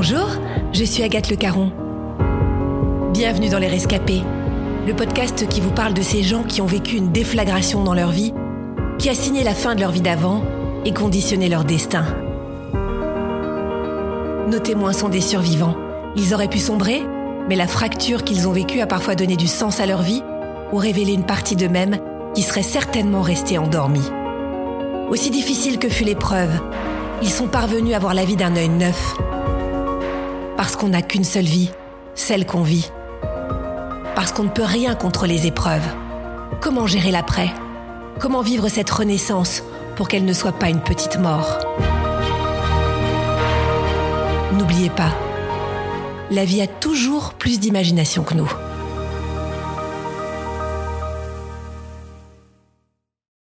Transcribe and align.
Bonjour, 0.00 0.28
je 0.72 0.84
suis 0.84 1.02
Agathe 1.02 1.28
Le 1.28 1.34
Caron. 1.34 1.72
Bienvenue 3.12 3.48
dans 3.48 3.58
Les 3.58 3.66
Rescapés, 3.66 4.22
le 4.86 4.94
podcast 4.94 5.48
qui 5.48 5.60
vous 5.60 5.72
parle 5.72 5.92
de 5.92 6.02
ces 6.02 6.22
gens 6.22 6.44
qui 6.44 6.62
ont 6.62 6.66
vécu 6.66 6.94
une 6.94 7.10
déflagration 7.10 7.82
dans 7.82 7.94
leur 7.94 8.12
vie, 8.12 8.32
qui 9.00 9.10
a 9.10 9.14
signé 9.14 9.42
la 9.42 9.54
fin 9.54 9.74
de 9.74 9.80
leur 9.80 9.90
vie 9.90 10.00
d'avant 10.00 10.44
et 10.84 10.94
conditionné 10.94 11.48
leur 11.48 11.64
destin. 11.64 12.04
Nos 14.48 14.60
témoins 14.60 14.92
sont 14.92 15.08
des 15.08 15.20
survivants. 15.20 15.76
Ils 16.14 16.32
auraient 16.32 16.46
pu 16.46 16.60
sombrer, 16.60 17.02
mais 17.48 17.56
la 17.56 17.66
fracture 17.66 18.22
qu'ils 18.22 18.46
ont 18.46 18.52
vécue 18.52 18.80
a 18.80 18.86
parfois 18.86 19.16
donné 19.16 19.34
du 19.34 19.48
sens 19.48 19.80
à 19.80 19.86
leur 19.86 20.02
vie 20.02 20.22
ou 20.72 20.76
révélé 20.76 21.12
une 21.12 21.26
partie 21.26 21.56
d'eux-mêmes 21.56 21.98
qui 22.36 22.42
serait 22.42 22.62
certainement 22.62 23.22
restée 23.22 23.58
endormie. 23.58 24.08
Aussi 25.10 25.30
difficile 25.30 25.80
que 25.80 25.88
fut 25.88 26.04
l'épreuve, 26.04 26.60
ils 27.20 27.32
sont 27.32 27.48
parvenus 27.48 27.96
à 27.96 27.98
voir 27.98 28.14
la 28.14 28.24
vie 28.24 28.36
d'un 28.36 28.54
œil 28.54 28.68
neuf. 28.68 29.16
Parce 30.58 30.74
qu'on 30.74 30.88
n'a 30.88 31.02
qu'une 31.02 31.22
seule 31.22 31.44
vie, 31.44 31.70
celle 32.16 32.44
qu'on 32.44 32.62
vit. 32.62 32.90
Parce 34.16 34.32
qu'on 34.32 34.42
ne 34.42 34.48
peut 34.48 34.64
rien 34.64 34.96
contre 34.96 35.28
les 35.28 35.46
épreuves. 35.46 35.86
Comment 36.60 36.88
gérer 36.88 37.12
l'après? 37.12 37.48
Comment 38.18 38.42
vivre 38.42 38.68
cette 38.68 38.90
renaissance 38.90 39.62
pour 39.94 40.08
qu'elle 40.08 40.24
ne 40.24 40.32
soit 40.32 40.50
pas 40.50 40.68
une 40.68 40.80
petite 40.80 41.20
mort? 41.20 41.60
N'oubliez 44.54 44.90
pas, 44.90 45.12
la 46.32 46.44
vie 46.44 46.60
a 46.60 46.66
toujours 46.66 47.34
plus 47.34 47.60
d'imagination 47.60 48.24
que 48.24 48.34
nous. 48.34 48.50